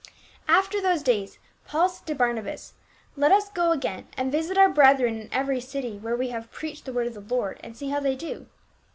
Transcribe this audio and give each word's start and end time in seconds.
"* 0.29 0.47
After 0.63 0.81
those 0.81 1.03
days 1.03 1.37
Paul 1.67 1.87
said 1.87 2.07
to 2.07 2.15
Barnabas," 2.15 2.73
Let 3.15 3.31
us 3.31 3.49
go 3.49 3.71
again 3.71 4.07
and 4.17 4.31
visit 4.31 4.57
our 4.57 4.67
brethren 4.67 5.21
in 5.21 5.29
every 5.31 5.61
city 5.61 5.99
where 5.99 6.15
we 6.15 6.29
have 6.29 6.49
preached 6.51 6.85
the 6.85 6.91
word 6.91 7.05
of 7.05 7.13
the 7.13 7.19
Lord, 7.35 7.59
and 7.63 7.77
see 7.77 7.89
how 7.89 7.99
they 7.99 8.15
do." 8.15 8.47